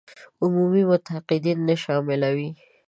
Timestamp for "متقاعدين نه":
0.91-1.75